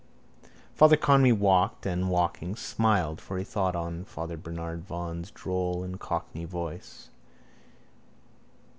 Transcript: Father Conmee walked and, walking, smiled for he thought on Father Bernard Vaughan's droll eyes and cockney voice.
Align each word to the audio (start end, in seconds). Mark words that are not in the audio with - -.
Father 0.73 0.97
Conmee 0.97 1.31
walked 1.31 1.85
and, 1.85 2.09
walking, 2.09 2.55
smiled 2.55 3.21
for 3.21 3.37
he 3.37 3.43
thought 3.43 3.75
on 3.75 4.03
Father 4.03 4.35
Bernard 4.35 4.83
Vaughan's 4.83 5.29
droll 5.29 5.81
eyes 5.83 5.91
and 5.91 5.99
cockney 5.99 6.45
voice. 6.45 7.09